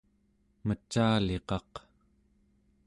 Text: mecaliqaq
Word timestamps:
mecaliqaq 0.67 1.71